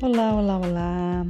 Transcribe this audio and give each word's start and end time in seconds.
Olá, 0.00 0.32
olá, 0.32 0.58
olá! 0.58 1.26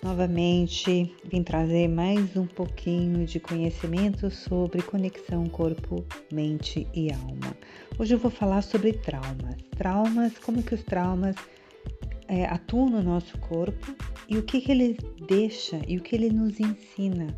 Novamente 0.00 1.12
vim 1.24 1.42
trazer 1.42 1.88
mais 1.88 2.36
um 2.36 2.46
pouquinho 2.46 3.26
de 3.26 3.40
conhecimento 3.40 4.30
sobre 4.30 4.80
conexão 4.80 5.44
corpo, 5.46 6.04
mente 6.32 6.86
e 6.94 7.12
alma. 7.12 7.56
Hoje 7.98 8.14
eu 8.14 8.18
vou 8.18 8.30
falar 8.30 8.62
sobre 8.62 8.92
traumas. 8.92 9.56
Traumas, 9.76 10.38
como 10.38 10.62
que 10.62 10.76
os 10.76 10.84
traumas 10.84 11.34
é, 12.28 12.44
atuam 12.44 12.90
no 12.90 13.02
nosso 13.02 13.36
corpo 13.38 13.92
e 14.28 14.38
o 14.38 14.44
que, 14.44 14.60
que 14.60 14.70
ele 14.70 14.96
deixa 15.26 15.80
e 15.88 15.96
o 15.96 16.00
que 16.00 16.14
ele 16.14 16.30
nos 16.30 16.60
ensina 16.60 17.36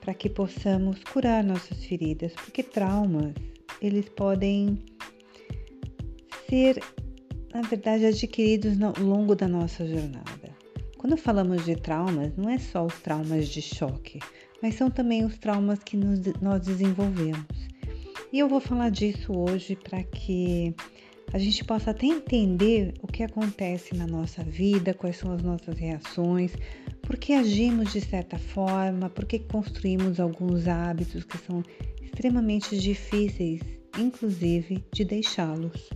para 0.00 0.14
que 0.14 0.28
possamos 0.28 0.98
curar 1.04 1.44
nossas 1.44 1.84
feridas, 1.84 2.32
porque 2.32 2.64
traumas 2.64 3.34
eles 3.80 4.08
podem 4.08 4.82
ser 6.48 6.82
na 7.56 7.62
verdade, 7.62 8.04
adquiridos 8.04 8.80
ao 8.82 8.92
longo 9.02 9.34
da 9.34 9.48
nossa 9.48 9.86
jornada. 9.86 10.54
Quando 10.98 11.16
falamos 11.16 11.64
de 11.64 11.74
traumas, 11.74 12.36
não 12.36 12.50
é 12.50 12.58
só 12.58 12.84
os 12.84 13.00
traumas 13.00 13.48
de 13.48 13.62
choque, 13.62 14.18
mas 14.62 14.74
são 14.74 14.90
também 14.90 15.24
os 15.24 15.38
traumas 15.38 15.82
que 15.82 15.96
nos, 15.96 16.20
nós 16.42 16.60
desenvolvemos. 16.60 17.46
E 18.30 18.38
eu 18.38 18.46
vou 18.46 18.60
falar 18.60 18.90
disso 18.90 19.32
hoje 19.32 19.74
para 19.74 20.02
que 20.02 20.74
a 21.32 21.38
gente 21.38 21.64
possa 21.64 21.92
até 21.92 22.06
entender 22.06 22.92
o 23.00 23.06
que 23.06 23.22
acontece 23.22 23.94
na 23.94 24.06
nossa 24.06 24.42
vida, 24.42 24.92
quais 24.92 25.16
são 25.16 25.32
as 25.32 25.42
nossas 25.42 25.78
reações, 25.78 26.52
por 27.00 27.16
que 27.16 27.32
agimos 27.32 27.90
de 27.90 28.02
certa 28.02 28.38
forma, 28.38 29.08
por 29.08 29.24
que 29.24 29.38
construímos 29.38 30.20
alguns 30.20 30.68
hábitos 30.68 31.24
que 31.24 31.38
são 31.38 31.62
extremamente 32.02 32.78
difíceis, 32.78 33.62
inclusive 33.98 34.84
de 34.92 35.04
deixá-los. 35.06 35.88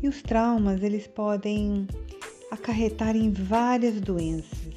E 0.00 0.08
os 0.08 0.22
traumas, 0.22 0.82
eles 0.82 1.06
podem 1.08 1.86
acarretar 2.50 3.16
em 3.16 3.32
várias 3.32 4.00
doenças, 4.00 4.74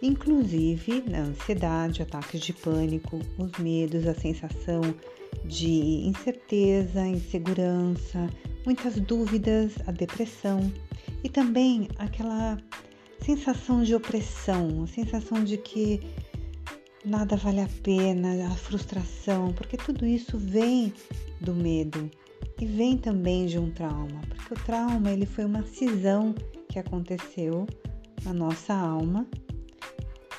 inclusive 0.00 1.04
na 1.08 1.20
ansiedade, 1.20 2.02
ataques 2.02 2.40
de 2.40 2.54
pânico, 2.54 3.20
os 3.38 3.52
medos, 3.58 4.06
a 4.06 4.14
sensação 4.14 4.80
de 5.44 6.06
incerteza, 6.06 7.06
insegurança, 7.06 8.28
muitas 8.64 8.98
dúvidas, 8.98 9.74
a 9.86 9.92
depressão 9.92 10.72
e 11.22 11.28
também 11.28 11.88
aquela 11.98 12.58
sensação 13.20 13.82
de 13.82 13.94
opressão, 13.94 14.84
a 14.84 14.86
sensação 14.86 15.44
de 15.44 15.58
que 15.58 16.00
nada 17.04 17.36
vale 17.36 17.60
a 17.60 17.68
pena, 17.82 18.46
a 18.46 18.50
frustração, 18.56 19.52
porque 19.52 19.76
tudo 19.76 20.06
isso 20.06 20.38
vem 20.38 20.92
do 21.40 21.54
medo 21.54 22.10
e 22.62 22.64
vem 22.64 22.96
também 22.96 23.46
de 23.46 23.58
um 23.58 23.72
trauma, 23.72 24.20
porque 24.28 24.54
o 24.54 24.64
trauma 24.64 25.10
ele 25.10 25.26
foi 25.26 25.44
uma 25.44 25.64
cisão 25.64 26.32
que 26.68 26.78
aconteceu 26.78 27.66
na 28.22 28.32
nossa 28.32 28.72
alma 28.72 29.26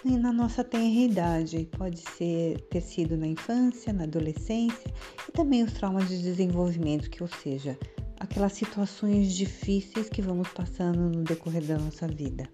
e 0.05 0.11
na 0.11 0.31
nossa 0.31 0.63
tenridade. 0.63 1.67
Pode 1.77 1.99
ser 1.99 2.61
ter 2.69 2.79
sido 2.79 3.17
na 3.17 3.27
infância, 3.27 3.91
na 3.91 4.05
adolescência 4.05 4.89
e 5.27 5.33
também 5.33 5.63
os 5.63 5.73
traumas 5.73 6.07
de 6.07 6.21
desenvolvimento, 6.21 7.09
que 7.09 7.21
ou 7.21 7.27
seja, 7.27 7.77
aquelas 8.21 8.53
situações 8.53 9.35
difíceis 9.35 10.07
que 10.07 10.21
vamos 10.21 10.47
passando 10.47 11.09
no 11.09 11.25
decorrer 11.25 11.66
da 11.66 11.77
nossa 11.77 12.07
vida. 12.07 12.47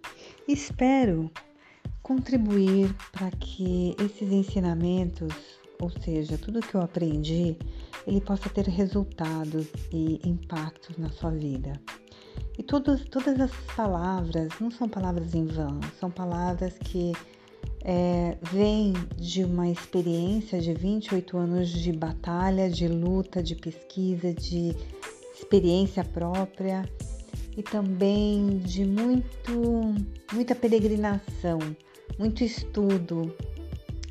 Espero 0.47 1.29
contribuir 2.01 2.91
para 3.11 3.29
que 3.29 3.95
esses 4.03 4.31
ensinamentos, 4.31 5.58
ou 5.81 5.89
seja, 5.89 6.37
tudo 6.37 6.59
que 6.59 6.75
eu 6.75 6.81
aprendi, 6.81 7.55
ele 8.05 8.19
possa 8.21 8.49
ter 8.49 8.67
resultados 8.67 9.67
e 9.91 10.19
impactos 10.27 10.97
na 10.97 11.09
sua 11.09 11.31
vida. 11.31 11.73
E 12.57 12.63
todos, 12.63 13.05
todas 13.05 13.39
as 13.39 13.51
palavras 13.75 14.49
não 14.59 14.69
são 14.69 14.89
palavras 14.89 15.33
em 15.33 15.45
vão, 15.45 15.79
são 15.99 16.11
palavras 16.11 16.77
que 16.77 17.13
é, 17.81 18.37
vêm 18.51 18.93
de 19.15 19.45
uma 19.45 19.69
experiência 19.69 20.59
de 20.59 20.73
28 20.73 21.37
anos 21.37 21.69
de 21.69 21.93
batalha, 21.93 22.69
de 22.69 22.87
luta, 22.87 23.41
de 23.41 23.55
pesquisa, 23.55 24.33
de 24.33 24.75
experiência 25.33 26.03
própria 26.03 26.83
e 27.55 27.63
também 27.63 28.57
de 28.59 28.83
muito, 28.85 29.95
muita 30.33 30.53
peregrinação, 30.53 31.59
muito 32.17 32.43
estudo, 32.43 33.33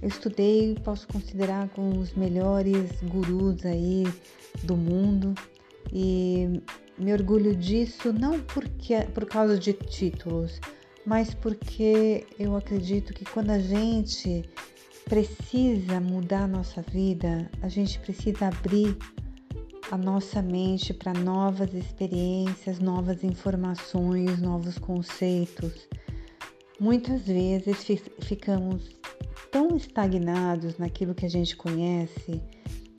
eu 0.00 0.08
estudei, 0.08 0.76
posso 0.84 1.08
considerar 1.08 1.68
com 1.70 1.98
os 1.98 2.12
melhores 2.14 2.90
gurus 3.02 3.64
aí 3.66 4.04
do 4.62 4.76
mundo 4.76 5.34
e 5.92 6.62
me 6.98 7.12
orgulho 7.12 7.54
disso 7.54 8.12
não 8.12 8.40
porque 8.40 9.02
por 9.14 9.26
causa 9.26 9.58
de 9.58 9.72
títulos, 9.72 10.60
mas 11.04 11.34
porque 11.34 12.26
eu 12.38 12.56
acredito 12.56 13.12
que 13.12 13.24
quando 13.24 13.50
a 13.50 13.58
gente 13.58 14.48
precisa 15.06 16.00
mudar 16.00 16.44
a 16.44 16.48
nossa 16.48 16.82
vida, 16.82 17.50
a 17.62 17.68
gente 17.68 17.98
precisa 17.98 18.48
abrir 18.48 18.96
a 19.90 19.96
nossa 19.96 20.42
mente 20.42 20.92
para 20.92 21.14
novas 21.14 21.72
experiências, 21.72 22.78
novas 22.78 23.24
informações, 23.24 24.38
novos 24.38 24.78
conceitos. 24.78 25.88
Muitas 26.78 27.22
vezes 27.22 27.86
ficamos 28.20 28.90
tão 29.50 29.76
estagnados 29.76 30.78
naquilo 30.78 31.14
que 31.14 31.26
a 31.26 31.30
gente 31.30 31.56
conhece, 31.56 32.40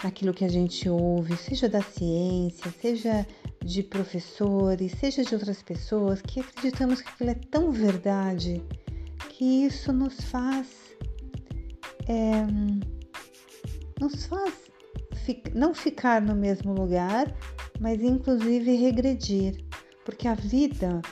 naquilo 0.03 0.33
que 0.33 0.45
a 0.45 0.49
gente 0.49 0.87
ouve, 0.89 1.35
seja 1.37 1.67
da 1.67 1.81
ciência, 1.81 2.71
seja 2.81 3.25
de 3.63 3.83
professores, 3.83 4.93
seja 4.93 5.23
de 5.23 5.33
outras 5.33 5.61
pessoas, 5.61 6.21
que 6.21 6.39
acreditamos 6.39 7.01
que 7.01 7.09
aquilo 7.09 7.29
é 7.31 7.35
tão 7.35 7.71
verdade 7.71 8.63
que 9.29 9.65
isso 9.65 9.91
nos 9.91 10.19
faz. 10.21 10.67
É, 12.07 12.45
nos 13.99 14.25
faz 14.25 14.69
não 15.53 15.75
ficar 15.75 16.21
no 16.21 16.33
mesmo 16.35 16.73
lugar, 16.73 17.31
mas 17.79 18.01
inclusive 18.01 18.75
regredir, 18.75 19.63
porque 20.03 20.27
a 20.27 20.33
vida 20.33 21.03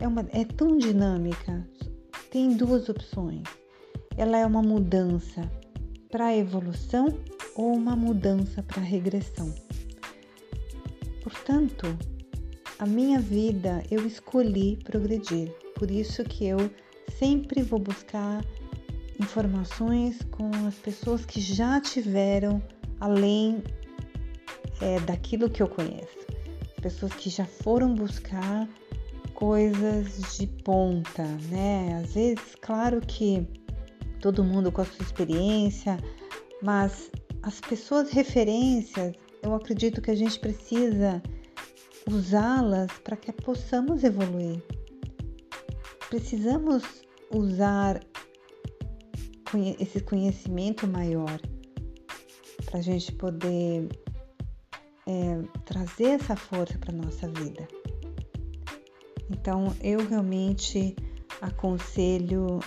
é, 0.00 0.08
uma, 0.08 0.26
é 0.30 0.46
tão 0.46 0.78
dinâmica, 0.78 1.68
tem 2.30 2.56
duas 2.56 2.88
opções 2.88 3.42
ela 4.16 4.38
é 4.38 4.46
uma 4.46 4.62
mudança 4.62 5.50
para 6.10 6.26
a 6.26 6.36
evolução 6.36 7.08
ou 7.54 7.74
uma 7.74 7.94
mudança 7.94 8.62
para 8.62 8.80
a 8.80 8.84
regressão. 8.84 9.54
Portanto, 11.22 11.98
a 12.78 12.86
minha 12.86 13.18
vida 13.18 13.82
eu 13.90 14.06
escolhi 14.06 14.78
progredir, 14.84 15.50
por 15.74 15.90
isso 15.90 16.22
que 16.24 16.46
eu 16.46 16.70
sempre 17.18 17.62
vou 17.62 17.78
buscar 17.78 18.44
informações 19.20 20.18
com 20.30 20.50
as 20.66 20.74
pessoas 20.74 21.24
que 21.24 21.40
já 21.40 21.80
tiveram 21.80 22.62
além 23.00 23.62
é, 24.80 25.00
daquilo 25.00 25.48
que 25.48 25.62
eu 25.62 25.68
conheço, 25.68 26.26
pessoas 26.80 27.12
que 27.14 27.30
já 27.30 27.44
foram 27.44 27.94
buscar 27.94 28.68
coisas 29.34 30.36
de 30.36 30.46
ponta, 30.46 31.24
né? 31.50 32.00
Às 32.02 32.14
vezes, 32.14 32.54
claro 32.60 33.00
que 33.00 33.46
todo 34.20 34.44
mundo 34.44 34.72
com 34.72 34.80
a 34.80 34.84
sua 34.84 35.04
experiência, 35.04 35.98
mas 36.62 37.10
as 37.42 37.60
pessoas 37.60 38.10
referências, 38.10 39.14
eu 39.42 39.54
acredito 39.54 40.00
que 40.00 40.10
a 40.10 40.14
gente 40.14 40.38
precisa 40.38 41.22
usá-las 42.10 42.90
para 43.04 43.16
que 43.16 43.32
possamos 43.32 44.04
evoluir. 44.04 44.62
Precisamos 46.08 46.82
usar 47.30 48.00
esse 49.78 50.00
conhecimento 50.00 50.86
maior 50.86 51.40
para 52.64 52.78
a 52.78 52.82
gente 52.82 53.12
poder 53.12 53.88
é, 55.06 55.42
trazer 55.64 56.20
essa 56.20 56.36
força 56.36 56.78
para 56.78 56.92
nossa 56.92 57.28
vida. 57.28 57.66
Então, 59.30 59.74
eu 59.80 60.06
realmente 60.06 60.94
aconselho 61.40 62.60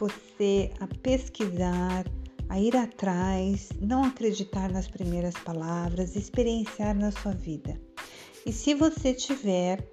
você 0.00 0.70
a 0.80 0.86
pesquisar, 0.86 2.06
a 2.48 2.58
ir 2.58 2.74
atrás, 2.74 3.68
não 3.80 4.02
acreditar 4.04 4.70
nas 4.70 4.88
primeiras 4.88 5.34
palavras, 5.34 6.16
experienciar 6.16 6.96
na 6.96 7.10
sua 7.10 7.32
vida. 7.32 7.78
E 8.46 8.52
se 8.52 8.74
você 8.74 9.12
tiver 9.12 9.86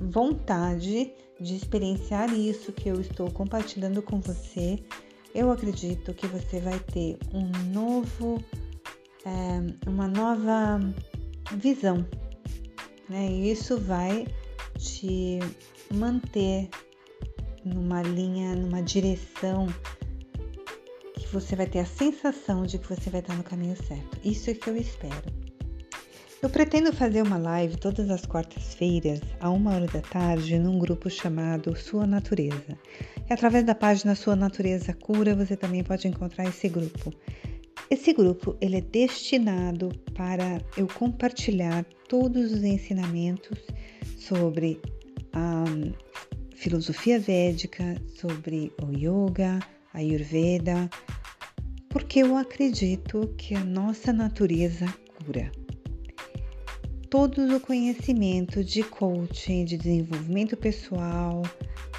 vontade 0.00 1.12
de 1.38 1.54
experienciar 1.54 2.32
isso 2.32 2.72
que 2.72 2.88
eu 2.88 3.00
estou 3.00 3.30
compartilhando 3.30 4.00
com 4.02 4.20
você, 4.20 4.82
eu 5.34 5.50
acredito 5.50 6.14
que 6.14 6.26
você 6.26 6.60
vai 6.60 6.78
ter 6.78 7.18
um 7.32 7.46
novo, 7.72 8.42
é, 9.26 9.88
uma 9.88 10.08
nova 10.08 10.80
visão, 11.56 12.06
né? 13.08 13.28
E 13.30 13.50
isso 13.50 13.78
vai 13.78 14.26
te 14.78 15.38
manter 15.92 16.70
numa 17.64 18.02
linha, 18.02 18.54
numa 18.54 18.82
direção 18.82 19.66
que 21.14 21.26
você 21.28 21.56
vai 21.56 21.66
ter 21.66 21.80
a 21.80 21.86
sensação 21.86 22.64
de 22.64 22.78
que 22.78 22.88
você 22.88 23.10
vai 23.10 23.20
estar 23.20 23.34
no 23.34 23.42
caminho 23.42 23.76
certo. 23.76 24.18
Isso 24.22 24.50
é 24.50 24.54
que 24.54 24.68
eu 24.68 24.76
espero. 24.76 25.44
Eu 26.44 26.50
pretendo 26.50 26.92
fazer 26.92 27.22
uma 27.22 27.38
live 27.38 27.78
todas 27.78 28.10
as 28.10 28.26
quartas-feiras, 28.26 29.18
a 29.40 29.48
uma 29.48 29.74
hora 29.74 29.86
da 29.86 30.02
tarde, 30.02 30.58
num 30.58 30.78
grupo 30.78 31.08
chamado 31.08 31.74
Sua 31.74 32.06
Natureza. 32.06 32.78
E 33.28 33.32
através 33.32 33.64
da 33.64 33.74
página 33.74 34.14
Sua 34.14 34.36
Natureza 34.36 34.92
Cura, 34.92 35.34
você 35.34 35.56
também 35.56 35.82
pode 35.82 36.06
encontrar 36.06 36.44
esse 36.44 36.68
grupo. 36.68 37.10
Esse 37.90 38.12
grupo 38.12 38.58
ele 38.60 38.76
é 38.76 38.80
destinado 38.82 39.88
para 40.14 40.60
eu 40.76 40.86
compartilhar 40.86 41.82
todos 42.08 42.52
os 42.52 42.62
ensinamentos 42.62 43.58
sobre 44.18 44.82
a 45.32 45.64
filosofia 46.64 47.20
védica, 47.20 47.94
sobre 48.18 48.72
o 48.82 48.90
yoga, 48.90 49.60
a 49.92 49.98
ayurveda, 49.98 50.88
porque 51.90 52.20
eu 52.20 52.38
acredito 52.38 53.34
que 53.36 53.54
a 53.54 53.62
nossa 53.62 54.14
natureza 54.14 54.86
cura 55.14 55.52
todo 57.10 57.54
o 57.54 57.60
conhecimento 57.60 58.64
de 58.64 58.82
coaching, 58.82 59.66
de 59.66 59.76
desenvolvimento 59.76 60.56
pessoal, 60.56 61.42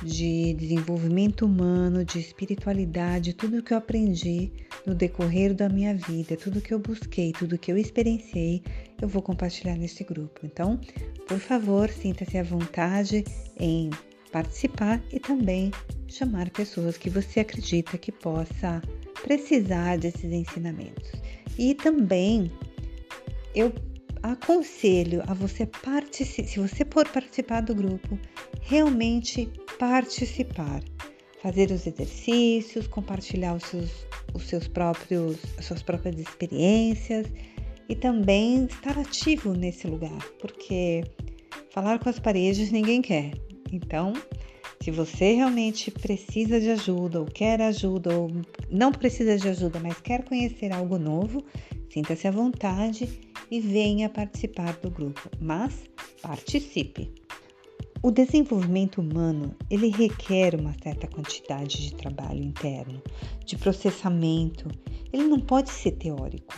de 0.01 0.55
desenvolvimento 0.55 1.45
humano, 1.45 2.03
de 2.03 2.17
espiritualidade, 2.17 3.33
tudo 3.33 3.61
que 3.61 3.71
eu 3.71 3.77
aprendi 3.77 4.51
no 4.83 4.95
decorrer 4.95 5.53
da 5.53 5.69
minha 5.69 5.93
vida, 5.93 6.35
tudo 6.35 6.59
que 6.59 6.73
eu 6.73 6.79
busquei, 6.79 7.31
tudo 7.31 7.57
que 7.57 7.71
eu 7.71 7.77
experienciei, 7.77 8.63
eu 8.99 9.07
vou 9.07 9.21
compartilhar 9.21 9.77
nesse 9.77 10.03
grupo. 10.03 10.41
Então, 10.43 10.81
por 11.27 11.39
favor, 11.39 11.87
sinta-se 11.87 12.37
à 12.39 12.43
vontade 12.43 13.23
em 13.59 13.91
participar 14.35 15.01
e 15.13 15.17
também 15.17 15.71
chamar 16.09 16.49
pessoas 16.49 16.97
que 16.97 17.09
você 17.09 17.39
acredita 17.39 17.97
que 17.97 18.11
possa 18.11 18.81
precisar 19.23 19.97
desses 19.97 20.29
ensinamentos. 20.29 21.09
E 21.57 21.73
também 21.73 22.51
eu 23.55 23.71
aconselho 24.21 25.23
a 25.25 25.33
você 25.33 25.65
participar, 25.65 26.49
se 26.49 26.59
você 26.59 26.85
for 26.91 27.07
participar 27.07 27.61
do 27.61 27.73
grupo, 27.73 28.19
realmente 28.59 29.49
participar, 29.79 30.83
fazer 31.41 31.71
os 31.71 31.87
exercícios, 31.87 32.87
compartilhar 32.87 33.55
os 33.55 33.63
seus, 33.63 34.05
os 34.33 34.43
seus 34.49 34.67
próprios, 34.67 35.37
as 35.57 35.63
suas 35.63 35.81
próprias 35.81 36.19
experiências 36.19 37.25
e 37.87 37.95
também 37.95 38.65
estar 38.65 38.99
ativo 38.99 39.53
nesse 39.53 39.87
lugar, 39.87 40.19
porque 40.41 41.05
falar 41.71 41.99
com 41.99 42.09
as 42.09 42.19
paredes 42.19 42.69
ninguém 42.69 43.01
quer. 43.01 43.44
Então, 43.75 44.13
se 44.81 44.89
você 44.89 45.33
realmente 45.33 45.91
precisa 45.91 46.61
de 46.61 46.69
ajuda, 46.69 47.19
ou 47.19 47.25
quer 47.25 47.61
ajuda, 47.61 48.17
ou 48.17 48.31
não 48.71 48.91
precisa 48.91 49.37
de 49.37 49.49
ajuda, 49.49 49.79
mas 49.81 49.99
quer 49.99 50.23
conhecer 50.23 50.71
algo 50.71 50.97
novo, 50.97 51.43
sinta-se 51.89 52.25
à 52.25 52.31
vontade 52.31 53.09
e 53.51 53.59
venha 53.59 54.07
participar 54.07 54.77
do 54.77 54.89
grupo, 54.89 55.29
mas 55.41 55.83
participe. 56.21 57.11
O 58.01 58.11
desenvolvimento 58.11 59.01
humano, 59.01 59.55
ele 59.69 59.89
requer 59.89 60.55
uma 60.55 60.73
certa 60.81 61.07
quantidade 61.07 61.89
de 61.89 61.95
trabalho 61.95 62.43
interno, 62.43 63.01
de 63.43 63.57
processamento. 63.57 64.69
Ele 65.11 65.23
não 65.23 65.39
pode 65.39 65.71
ser 65.71 65.91
teórico. 65.91 66.53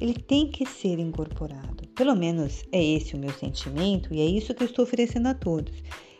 Ele 0.00 0.14
tem 0.14 0.50
que 0.50 0.64
ser 0.64 0.98
incorporado. 0.98 1.86
Pelo 1.94 2.16
menos 2.16 2.64
é 2.72 2.82
esse 2.82 3.14
o 3.14 3.18
meu 3.18 3.32
sentimento 3.32 4.14
e 4.14 4.20
é 4.20 4.24
isso 4.24 4.54
que 4.54 4.62
eu 4.62 4.66
estou 4.66 4.84
oferecendo 4.84 5.28
a 5.28 5.34
todos. 5.34 5.74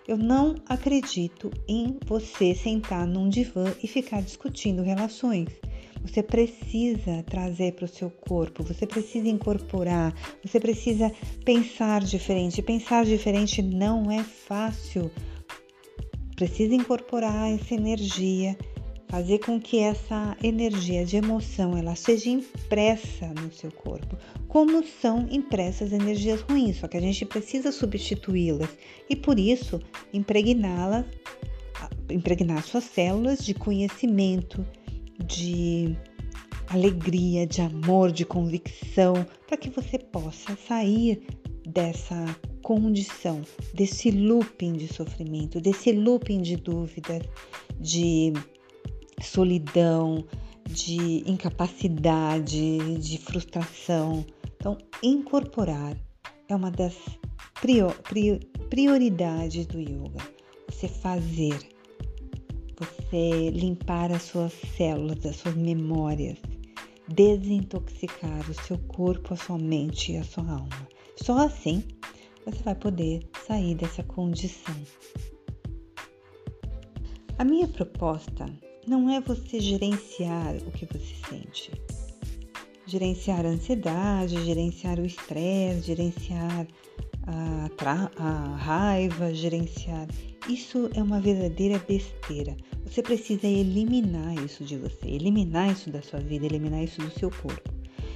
Eu 0.08 0.16
não 0.16 0.54
acredito 0.66 1.50
em 1.68 1.98
você 2.06 2.54
sentar 2.54 3.06
num 3.06 3.28
divã 3.28 3.74
e 3.82 3.86
ficar 3.86 4.22
discutindo 4.22 4.82
relações. 4.82 5.50
Você 6.00 6.22
precisa 6.22 7.22
trazer 7.24 7.74
para 7.74 7.84
o 7.84 7.88
seu 7.88 8.08
corpo, 8.08 8.64
você 8.64 8.86
precisa 8.86 9.28
incorporar, 9.28 10.14
você 10.42 10.58
precisa 10.58 11.12
pensar 11.44 12.00
diferente. 12.00 12.62
Pensar 12.62 13.04
diferente 13.04 13.60
não 13.60 14.10
é 14.10 14.24
fácil. 14.24 15.10
Precisa 16.34 16.74
incorporar 16.74 17.52
essa 17.52 17.74
energia, 17.74 18.56
fazer 19.08 19.38
com 19.38 19.60
que 19.60 19.78
essa 19.78 20.36
energia 20.42 21.04
de 21.04 21.16
emoção 21.16 21.76
ela 21.76 21.96
seja 21.96 22.28
impressa 22.28 23.26
no 23.28 23.52
seu 23.52 23.72
corpo, 23.72 24.16
como 24.46 24.84
são 24.84 25.26
impressas 25.30 25.92
energias 25.92 26.42
ruins, 26.42 26.76
só 26.78 26.88
que 26.88 26.96
a 26.96 27.00
gente 27.00 27.24
precisa 27.24 27.72
substituí-las 27.72 28.68
e 29.08 29.16
por 29.16 29.38
isso 29.38 29.80
impregná-las, 30.12 31.06
impregnar 32.10 32.62
suas 32.62 32.84
células 32.84 33.44
de 33.44 33.54
conhecimento, 33.54 34.64
de 35.24 35.96
alegria, 36.68 37.46
de 37.46 37.62
amor, 37.62 38.12
de 38.12 38.24
convicção, 38.24 39.26
para 39.46 39.56
que 39.56 39.70
você 39.70 39.98
possa 39.98 40.56
sair 40.66 41.22
dessa 41.66 42.36
condição, 42.62 43.42
desse 43.72 44.10
looping 44.10 44.74
de 44.74 44.88
sofrimento, 44.88 45.60
desse 45.60 45.92
looping 45.92 46.42
de 46.42 46.56
dúvidas, 46.56 47.22
de 47.80 48.32
solidão, 49.22 50.24
de 50.68 51.22
incapacidade, 51.30 52.98
de 52.98 53.18
frustração. 53.18 54.24
Então, 54.56 54.76
incorporar 55.02 55.96
é 56.48 56.54
uma 56.54 56.70
das 56.70 56.94
prioridades 58.70 59.66
do 59.66 59.80
yoga. 59.80 60.22
Você 60.68 60.88
fazer 60.88 61.58
você 62.78 63.50
limpar 63.50 64.12
as 64.12 64.22
suas 64.22 64.52
células, 64.76 65.24
as 65.26 65.36
suas 65.36 65.54
memórias, 65.56 66.38
desintoxicar 67.08 68.48
o 68.48 68.54
seu 68.54 68.78
corpo, 68.78 69.34
a 69.34 69.36
sua 69.36 69.58
mente 69.58 70.12
e 70.12 70.18
a 70.18 70.24
sua 70.24 70.48
alma. 70.48 70.88
Só 71.16 71.38
assim 71.38 71.82
você 72.44 72.62
vai 72.62 72.74
poder 72.74 73.26
sair 73.46 73.74
dessa 73.74 74.02
condição. 74.02 74.76
A 77.38 77.44
minha 77.44 77.66
proposta 77.68 78.46
não 78.88 79.10
é 79.10 79.20
você 79.20 79.60
gerenciar 79.60 80.56
o 80.66 80.70
que 80.70 80.86
você 80.86 81.14
sente. 81.28 81.70
Gerenciar 82.86 83.44
a 83.44 83.50
ansiedade, 83.50 84.44
gerenciar 84.44 84.98
o 84.98 85.04
estresse, 85.04 85.82
gerenciar 85.82 86.66
a, 87.26 87.68
a 88.16 88.56
raiva, 88.56 89.34
gerenciar. 89.34 90.08
Isso 90.48 90.88
é 90.94 91.02
uma 91.02 91.20
verdadeira 91.20 91.78
besteira. 91.86 92.56
Você 92.86 93.02
precisa 93.02 93.46
eliminar 93.46 94.34
isso 94.42 94.64
de 94.64 94.76
você, 94.76 95.06
eliminar 95.06 95.70
isso 95.70 95.90
da 95.90 96.00
sua 96.00 96.20
vida, 96.20 96.46
eliminar 96.46 96.82
isso 96.82 97.02
do 97.02 97.10
seu 97.10 97.30
corpo. 97.30 97.70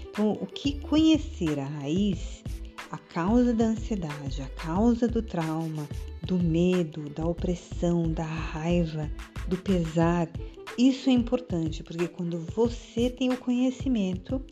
Então, 0.09 0.33
o 0.33 0.47
que 0.47 0.81
conhecer 0.81 1.59
a 1.59 1.67
raiz, 1.67 2.43
a 2.91 2.97
causa 2.97 3.53
da 3.53 3.67
ansiedade, 3.67 4.41
a 4.41 4.49
causa 4.49 5.06
do 5.06 5.23
trauma, 5.23 5.87
do 6.23 6.39
medo, 6.39 7.11
da 7.11 7.27
opressão, 7.27 8.11
da 8.11 8.25
raiva, 8.25 9.11
do 9.49 9.56
pesar, 9.58 10.29
isso 10.79 11.10
é 11.10 11.12
importante, 11.12 11.82
porque 11.82 12.08
quando 12.08 12.38
você 12.38 13.10
tem 13.10 13.31
o 13.31 13.36
conhecimento, 13.36 14.44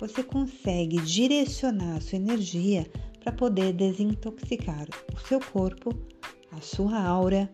você 0.00 0.22
consegue 0.22 1.00
direcionar 1.02 1.96
a 1.96 2.00
sua 2.00 2.16
energia 2.16 2.86
para 3.22 3.32
poder 3.32 3.72
desintoxicar 3.72 4.86
o 5.14 5.18
seu 5.26 5.40
corpo, 5.40 5.90
a 6.52 6.60
sua 6.60 6.98
aura 6.98 7.50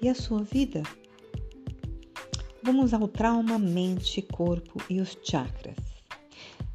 e 0.00 0.08
a 0.08 0.14
sua 0.14 0.42
vida. 0.42 0.82
Vamos 2.62 2.94
ao 2.94 3.08
trauma, 3.08 3.58
mente, 3.58 4.22
corpo 4.22 4.80
e 4.88 5.00
os 5.00 5.18
chakras. 5.22 5.76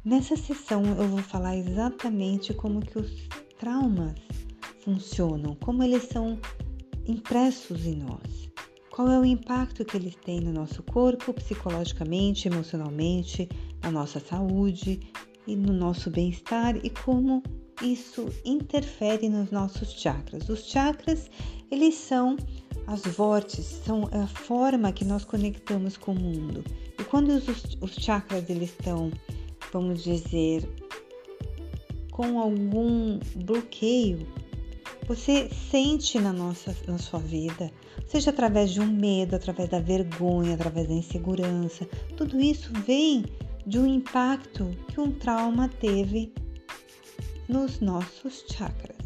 Nessa 0.04 0.36
sessão 0.36 0.84
eu 0.84 1.08
vou 1.08 1.22
falar 1.22 1.56
exatamente 1.56 2.54
como 2.54 2.80
que 2.80 2.98
os 2.98 3.28
traumas 3.58 4.14
funcionam, 4.84 5.54
como 5.56 5.82
eles 5.82 6.04
são 6.04 6.38
impressos 7.06 7.86
em 7.86 7.96
nós. 7.96 8.50
Qual 9.00 9.10
é 9.10 9.18
o 9.18 9.24
impacto 9.24 9.82
que 9.82 9.96
eles 9.96 10.14
têm 10.14 10.42
no 10.42 10.52
nosso 10.52 10.82
corpo, 10.82 11.32
psicologicamente, 11.32 12.48
emocionalmente, 12.48 13.48
na 13.82 13.90
nossa 13.90 14.20
saúde 14.20 15.00
e 15.46 15.56
no 15.56 15.72
nosso 15.72 16.10
bem-estar 16.10 16.76
e 16.84 16.90
como 16.90 17.42
isso 17.82 18.28
interfere 18.44 19.26
nos 19.30 19.50
nossos 19.50 19.92
chakras. 19.92 20.50
Os 20.50 20.66
chakras, 20.66 21.30
eles 21.70 21.94
são 21.94 22.36
as 22.86 23.00
vórtices, 23.00 23.80
são 23.86 24.06
a 24.12 24.26
forma 24.26 24.92
que 24.92 25.06
nós 25.06 25.24
conectamos 25.24 25.96
com 25.96 26.12
o 26.12 26.20
mundo. 26.20 26.62
E 26.98 27.04
quando 27.04 27.30
os, 27.30 27.48
os 27.80 27.94
chakras 27.94 28.50
eles 28.50 28.68
estão, 28.68 29.10
vamos 29.72 30.04
dizer, 30.04 30.68
com 32.10 32.38
algum 32.38 33.18
bloqueio, 33.34 34.26
você 35.10 35.50
sente 35.72 36.20
na, 36.20 36.32
nossa, 36.32 36.72
na 36.86 36.96
sua 36.96 37.18
vida, 37.18 37.68
seja 38.06 38.30
através 38.30 38.70
de 38.70 38.80
um 38.80 38.86
medo, 38.86 39.34
através 39.34 39.68
da 39.68 39.80
vergonha, 39.80 40.54
através 40.54 40.86
da 40.86 40.94
insegurança, 40.94 41.84
tudo 42.16 42.40
isso 42.40 42.72
vem 42.86 43.24
de 43.66 43.76
um 43.80 43.86
impacto 43.86 44.70
que 44.86 45.00
um 45.00 45.10
trauma 45.10 45.68
teve 45.68 46.32
nos 47.48 47.80
nossos 47.80 48.44
chakras. 48.52 48.96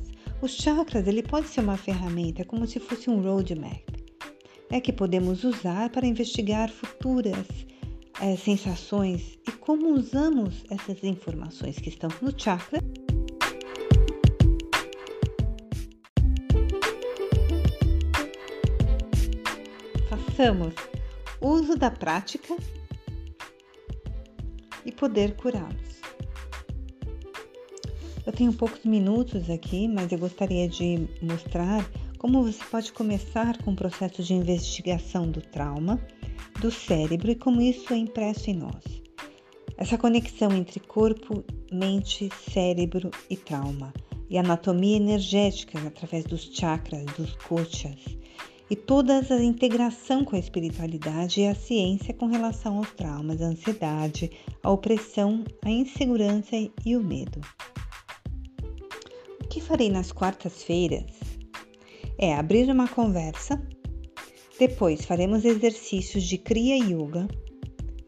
Os 0.42 0.50
chakras 0.50 1.06
ele 1.06 1.23
pode 1.23 1.49
ser 1.49 1.61
uma 1.61 1.78
ferramenta 1.78 2.44
como 2.44 2.66
se 2.66 2.78
fosse 2.78 3.08
um 3.08 3.23
roadmap, 3.23 3.80
é 4.70 4.82
que 4.82 4.92
podemos 4.92 5.42
usar 5.42 5.88
para 5.88 6.06
investigar 6.06 6.68
futuras 6.68 7.46
é, 8.20 8.37
sensações 8.37 9.38
e 9.49 9.52
como 9.52 9.94
usamos 9.94 10.64
essas 10.68 11.02
informações 11.02 11.78
que 11.78 11.88
estão 11.88 12.11
no 12.20 12.38
chakra 12.38 12.78
façamos 20.35 20.75
uso 21.41 21.76
da 21.76 21.91
prática 21.91 22.57
e 24.85 24.91
poder 24.91 25.37
curá-los. 25.37 25.95
Eu 28.26 28.33
tenho 28.33 28.53
poucos 28.53 28.85
minutos 28.85 29.49
aqui, 29.49 29.87
mas 29.87 30.11
eu 30.11 30.19
gostaria 30.19 30.69
de 30.69 31.09
mostrar 31.23 31.88
como 32.19 32.43
você 32.43 32.64
pode 32.64 32.93
começar 32.93 33.62
com 33.62 33.73
o 33.73 33.76
processo 33.76 34.23
de 34.25 34.35
investigação 34.35 35.31
do 35.31 35.41
trauma, 35.41 36.05
do 36.61 36.71
cérebro 36.71 37.31
e 37.31 37.37
como 37.37 37.61
isso 37.61 37.93
é 37.93 37.97
impresso 37.97 38.50
em 38.50 38.55
nós. 38.55 39.03
Essa 39.76 39.97
conexão 39.97 40.50
entre 40.53 40.81
corpo, 40.81 41.45
mente, 41.71 42.29
cérebro 42.50 43.11
e 43.31 43.37
trauma, 43.37 43.93
e 44.29 44.37
anatomia 44.37 44.97
energética 44.97 45.79
através 45.87 46.25
dos 46.25 46.43
chakras, 46.53 47.05
dos 47.17 47.37
kochas, 47.37 48.24
e 48.75 48.76
toda 48.76 49.21
a 49.21 49.45
integração 49.45 50.25
com 50.25 50.35
a 50.35 50.38
espiritualidade 50.40 51.40
e 51.40 51.47
a 51.47 51.54
ciência 51.54 52.12
com 52.12 52.26
relação 52.26 52.78
aos 52.78 52.90
traumas, 52.90 53.40
a 53.40 53.47
ansiedade, 53.47 54.33
a 54.64 54.69
opressão, 54.69 55.45
a 55.64 55.71
insegurança 55.71 56.57
e 56.85 56.97
o 56.97 57.00
medo. 57.00 57.40
O 59.40 59.47
que 59.47 59.61
farei 59.61 59.88
nas 59.88 60.11
quartas-feiras 60.11 61.04
é 62.19 62.35
abrir 62.35 62.69
uma 62.69 62.88
conversa, 62.88 63.64
depois 64.59 65.04
faremos 65.04 65.45
exercícios 65.45 66.25
de 66.25 66.37
Kriya 66.37 66.76
Yoga, 66.76 67.28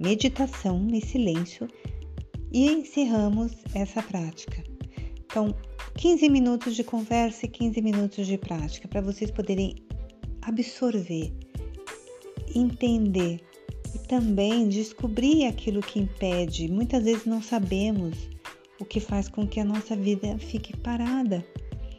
meditação 0.00 0.84
e 0.92 1.00
silêncio 1.00 1.68
e 2.52 2.66
encerramos 2.72 3.52
essa 3.72 4.02
prática. 4.02 4.64
Então, 5.26 5.54
15 5.96 6.28
minutos 6.28 6.74
de 6.74 6.82
conversa 6.82 7.46
e 7.46 7.48
15 7.48 7.80
minutos 7.80 8.26
de 8.26 8.36
prática 8.36 8.88
para 8.88 9.00
vocês 9.00 9.30
poderem 9.30 9.85
absorver, 10.46 11.32
entender 12.54 13.40
e 13.94 13.98
também 14.06 14.68
descobrir 14.68 15.46
aquilo 15.46 15.80
que 15.80 15.98
impede. 15.98 16.68
Muitas 16.68 17.04
vezes 17.04 17.26
não 17.26 17.42
sabemos 17.42 18.16
o 18.80 18.84
que 18.84 19.00
faz 19.00 19.28
com 19.28 19.46
que 19.46 19.60
a 19.60 19.64
nossa 19.64 19.96
vida 19.96 20.38
fique 20.38 20.76
parada 20.76 21.44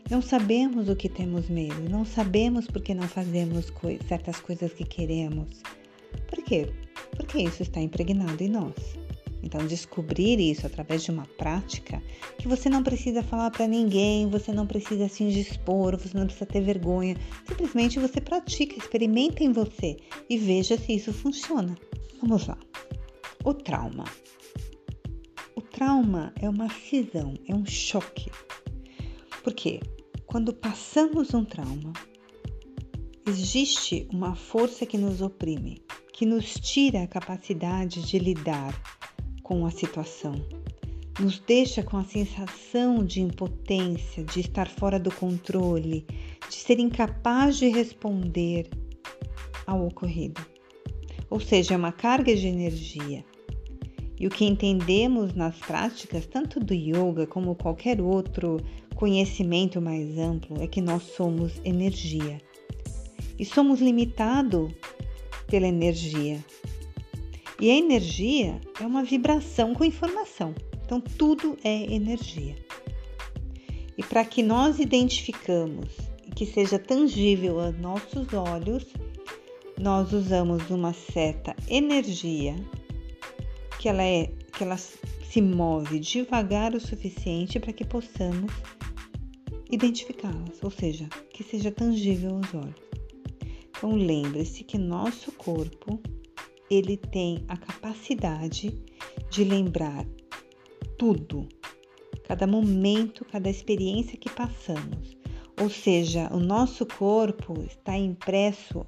não 0.10 0.22
sabemos 0.22 0.88
o 0.88 0.96
que 0.96 1.10
temos 1.10 1.50
medo, 1.50 1.90
não 1.90 2.06
sabemos 2.06 2.66
porque 2.66 2.94
não 2.94 3.10
fazemos 3.10 3.74
certas 4.08 4.40
coisas 4.40 4.72
que 4.72 4.86
queremos. 4.86 5.62
Por 6.30 6.42
quê? 6.46 6.72
Porque 7.18 7.40
isso 7.40 7.64
está 7.64 7.82
impregnado 7.82 8.42
em 8.42 8.48
nós. 8.48 8.74
Então, 9.44 9.66
descobrir 9.66 10.40
isso 10.40 10.66
através 10.66 11.04
de 11.04 11.12
uma 11.12 11.26
prática 11.38 12.02
que 12.38 12.48
você 12.48 12.70
não 12.70 12.84
precisa 12.84 13.22
falar 13.22 13.52
para 13.52 13.68
ninguém, 13.68 14.28
você 14.28 14.52
não 14.52 14.66
precisa 14.66 15.08
se 15.08 15.24
indispor, 15.24 15.98
você 15.98 16.18
não 16.18 16.26
precisa 16.26 16.46
ter 16.46 16.62
vergonha. 16.62 17.16
Simplesmente 17.48 18.00
você 18.00 18.20
pratica, 18.20 18.78
experimenta 18.78 19.44
em 19.44 19.52
você 19.52 19.98
e 20.30 20.38
veja 20.38 20.78
se 20.78 20.94
isso 20.94 21.14
funciona. 21.14 21.78
Vamos 22.22 22.48
lá. 22.48 22.58
O 23.44 23.54
trauma. 23.54 24.06
O 25.56 25.62
trauma 25.62 26.34
é 26.42 26.50
uma 26.50 26.70
cisão, 26.70 27.36
é 27.48 27.56
um 27.56 27.66
choque. 27.66 28.32
Por 29.44 29.54
quê? 29.54 29.80
Quando 30.26 30.54
passamos 30.54 31.34
um 31.34 31.46
trauma, 31.46 31.94
existe 33.26 34.08
uma 34.12 34.36
força 34.36 34.86
que 34.86 34.98
nos 34.98 35.22
oprime, 35.22 35.82
que 36.12 36.26
nos 36.26 36.56
tira 36.56 37.04
a 37.04 37.08
capacidade 37.08 38.02
de 38.02 38.20
lidar 38.20 38.97
com 39.48 39.66
a 39.66 39.72
situação, 39.72 40.36
nos 41.18 41.40
deixa 41.40 41.82
com 41.82 41.96
a 41.96 42.04
sensação 42.04 43.02
de 43.02 43.22
impotência, 43.22 44.22
de 44.26 44.42
estar 44.42 44.68
fora 44.68 45.00
do 45.00 45.10
controle, 45.10 46.06
de 46.50 46.56
ser 46.56 46.80
incapaz 46.80 47.56
de 47.56 47.70
responder 47.70 48.70
ao 49.66 49.88
ocorrido. 49.88 50.46
Ou 51.30 51.40
seja, 51.40 51.76
é 51.76 51.78
uma 51.78 51.94
carga 51.94 52.36
de 52.36 52.46
energia. 52.46 53.24
E 54.20 54.28
o 54.28 54.30
que 54.30 54.44
entendemos 54.44 55.34
nas 55.34 55.56
práticas, 55.58 56.26
tanto 56.26 56.60
do 56.60 56.74
yoga 56.74 57.26
como 57.26 57.56
qualquer 57.56 58.02
outro 58.02 58.58
conhecimento 58.96 59.82
mais 59.82 60.18
amplo 60.18 60.62
é 60.62 60.68
que 60.68 60.82
nós 60.82 61.04
somos 61.04 61.54
energia 61.64 62.42
e 63.40 63.46
somos 63.46 63.80
limitados 63.80 64.74
pela 65.48 65.68
energia. 65.68 66.44
E 67.60 67.72
a 67.72 67.76
energia 67.76 68.62
é 68.80 68.86
uma 68.86 69.04
vibração 69.04 69.74
com 69.74 69.84
informação, 69.84 70.54
então 70.86 71.02
tudo 71.02 71.58
é 71.64 71.92
energia. 71.92 72.56
E 73.98 74.04
para 74.04 74.24
que 74.24 74.44
nós 74.44 74.78
identificamos 74.78 75.88
e 76.24 76.30
que 76.30 76.46
seja 76.46 76.78
tangível 76.78 77.60
aos 77.60 77.76
nossos 77.80 78.32
olhos, 78.32 78.86
nós 79.80 80.14
usamos 80.14 80.70
uma 80.70 80.94
certa 80.94 81.56
energia 81.68 82.56
que 83.80 83.90
ela 83.90 84.04
é 84.04 84.28
que 84.54 84.64
ela 84.64 84.78
se 84.78 85.42
move 85.42 86.00
devagar 86.00 86.76
o 86.76 86.80
suficiente 86.80 87.60
para 87.60 87.74
que 87.74 87.86
possamos 87.86 88.52
identificá-las, 89.70 90.64
ou 90.64 90.72
seja, 90.72 91.08
que 91.32 91.44
seja 91.44 91.72
tangível 91.72 92.36
aos 92.36 92.54
olhos. 92.54 92.88
Então 93.70 93.96
lembre-se 93.96 94.64
que 94.64 94.78
nosso 94.78 95.32
corpo 95.32 96.00
ele 96.70 96.98
tem 96.98 97.44
a 97.48 97.58
capacidade 97.58 98.74
de 99.30 99.44
lembrar 99.44 100.06
tudo, 100.98 101.48
cada 102.26 102.46
momento, 102.46 103.26
cada 103.26 103.50
experiência 103.50 104.18
que 104.18 104.30
passamos. 104.30 105.18
Ou 105.62 105.70
seja, 105.70 106.30
o 106.32 106.40
nosso 106.40 106.86
corpo 106.86 107.62
está 107.64 107.98
impresso 107.98 108.86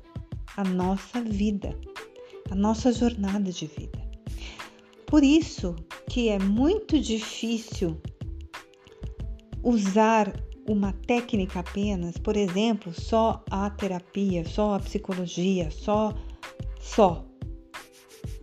a 0.55 0.63
nossa 0.63 1.21
vida, 1.21 1.77
a 2.51 2.55
nossa 2.55 2.91
jornada 2.91 3.51
de 3.51 3.65
vida. 3.65 3.99
Por 5.05 5.23
isso 5.23 5.75
que 6.07 6.29
é 6.29 6.37
muito 6.37 6.99
difícil 6.99 7.99
usar 9.63 10.31
uma 10.67 10.93
técnica 10.93 11.61
apenas, 11.61 12.17
por 12.17 12.37
exemplo, 12.37 12.93
só 12.93 13.43
a 13.49 13.69
terapia, 13.71 14.45
só 14.45 14.75
a 14.75 14.79
psicologia, 14.79 15.71
só 15.71 16.13
só. 16.79 17.28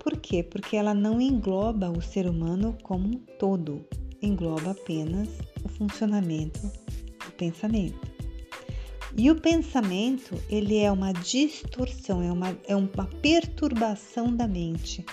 Por 0.06 0.18
quê? 0.18 0.40
Porque 0.40 0.76
ela 0.76 0.94
não 0.94 1.20
engloba 1.20 1.90
o 1.90 2.00
ser 2.00 2.28
humano 2.28 2.78
como 2.84 3.08
um 3.08 3.18
todo, 3.40 3.84
engloba 4.22 4.70
apenas 4.70 5.28
o 5.64 5.68
funcionamento 5.68 6.60
do 6.60 7.32
pensamento. 7.32 7.98
E 9.18 9.28
o 9.32 9.34
pensamento, 9.34 10.40
ele 10.48 10.78
é 10.78 10.92
uma 10.92 11.12
distorção, 11.12 12.22
é 12.22 12.30
uma, 12.30 12.56
é 12.68 12.76
uma 12.76 13.04
perturbação 13.20 14.32
da 14.32 14.46
mente. 14.46 15.04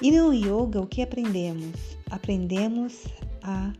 E 0.00 0.10
no 0.10 0.32
yoga, 0.32 0.80
o 0.80 0.86
que 0.86 1.02
aprendemos? 1.02 1.98
Aprendemos 2.10 3.04
a 3.42 3.74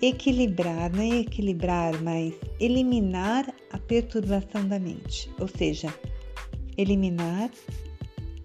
equilibrar, 0.00 0.92
não 0.92 1.02
é 1.02 1.18
equilibrar, 1.18 2.00
mas 2.00 2.34
eliminar 2.60 3.52
a 3.72 3.78
perturbação 3.78 4.68
da 4.68 4.78
mente, 4.78 5.28
ou 5.40 5.48
seja, 5.48 5.92
eliminar 6.78 7.50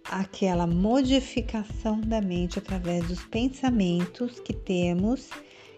aquela 0.10 0.66
modificação 0.66 2.00
da 2.02 2.22
mente 2.22 2.60
através 2.60 3.06
dos 3.08 3.24
pensamentos 3.26 4.40
que 4.40 4.54
temos, 4.54 5.30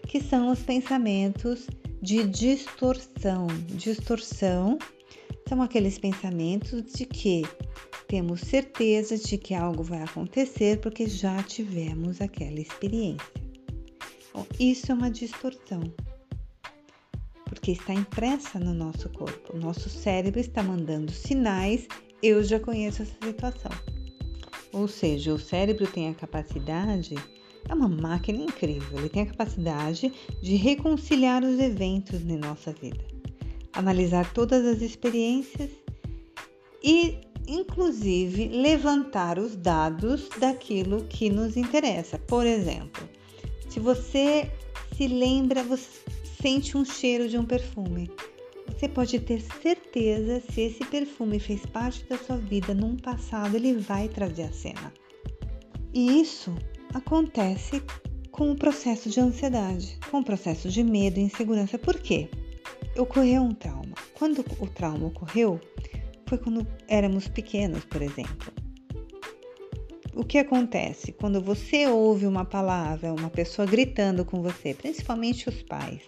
que 0.06 0.20
são 0.20 0.50
os 0.50 0.60
pensamentos 0.60 1.66
de 2.00 2.26
distorção. 2.26 3.46
Distorção 3.68 4.78
são 5.48 5.60
aqueles 5.62 5.98
pensamentos 5.98 6.84
de 6.92 7.04
que 7.04 7.42
temos 8.08 8.40
certeza 8.40 9.16
de 9.16 9.38
que 9.38 9.54
algo 9.54 9.82
vai 9.82 10.02
acontecer 10.02 10.80
porque 10.80 11.06
já 11.06 11.42
tivemos 11.42 12.20
aquela 12.20 12.60
experiência. 12.60 13.26
Bom, 14.32 14.46
isso 14.58 14.90
é 14.92 14.94
uma 14.94 15.10
distorção, 15.10 15.80
porque 17.44 17.72
está 17.72 17.92
impressa 17.92 18.58
no 18.60 18.72
nosso 18.72 19.08
corpo. 19.10 19.56
O 19.56 19.60
nosso 19.60 19.88
cérebro 19.88 20.40
está 20.40 20.62
mandando 20.62 21.10
sinais, 21.12 21.86
eu 22.22 22.42
já 22.44 22.60
conheço 22.60 23.02
essa 23.02 23.16
situação. 23.24 23.99
Ou 24.72 24.86
seja, 24.86 25.34
o 25.34 25.38
cérebro 25.38 25.86
tem 25.86 26.08
a 26.08 26.14
capacidade, 26.14 27.14
é 27.68 27.74
uma 27.74 27.88
máquina 27.88 28.42
incrível, 28.42 28.98
ele 28.98 29.08
tem 29.08 29.22
a 29.22 29.26
capacidade 29.26 30.12
de 30.40 30.54
reconciliar 30.54 31.42
os 31.44 31.58
eventos 31.58 32.24
na 32.24 32.36
nossa 32.36 32.72
vida, 32.72 33.04
analisar 33.72 34.32
todas 34.32 34.64
as 34.64 34.80
experiências 34.80 35.70
e, 36.82 37.18
inclusive, 37.46 38.48
levantar 38.48 39.38
os 39.38 39.56
dados 39.56 40.28
daquilo 40.38 41.04
que 41.04 41.28
nos 41.28 41.56
interessa. 41.56 42.18
Por 42.18 42.46
exemplo, 42.46 43.08
se 43.68 43.80
você 43.80 44.50
se 44.96 45.08
lembra, 45.08 45.62
você 45.62 46.00
sente 46.40 46.76
um 46.76 46.84
cheiro 46.84 47.28
de 47.28 47.36
um 47.36 47.44
perfume. 47.44 48.10
Você 48.70 48.88
pode 48.88 49.18
ter 49.20 49.40
certeza 49.40 50.42
se 50.52 50.62
esse 50.62 50.84
perfume 50.86 51.38
fez 51.38 51.66
parte 51.66 52.04
da 52.06 52.16
sua 52.16 52.36
vida 52.36 52.72
num 52.72 52.96
passado, 52.96 53.56
ele 53.56 53.74
vai 53.74 54.08
trazer 54.08 54.44
a 54.44 54.52
cena. 54.52 54.92
E 55.92 56.20
isso 56.20 56.54
acontece 56.94 57.82
com 58.30 58.52
o 58.52 58.56
processo 58.56 59.10
de 59.10 59.20
ansiedade, 59.20 59.98
com 60.10 60.20
o 60.20 60.24
processo 60.24 60.68
de 60.68 60.82
medo 60.82 61.18
e 61.18 61.24
insegurança. 61.24 61.78
Por 61.78 61.98
quê? 61.98 62.30
Ocorreu 62.96 63.42
um 63.42 63.52
trauma. 63.52 63.94
Quando 64.14 64.44
o 64.58 64.66
trauma 64.66 65.08
ocorreu, 65.08 65.60
foi 66.26 66.38
quando 66.38 66.66
éramos 66.88 67.28
pequenos, 67.28 67.84
por 67.84 68.00
exemplo. 68.00 68.52
O 70.14 70.24
que 70.24 70.38
acontece 70.38 71.12
quando 71.12 71.40
você 71.40 71.86
ouve 71.86 72.26
uma 72.26 72.44
palavra, 72.44 73.12
uma 73.12 73.30
pessoa 73.30 73.66
gritando 73.66 74.24
com 74.24 74.40
você, 74.40 74.74
principalmente 74.74 75.48
os 75.48 75.62
pais, 75.62 76.02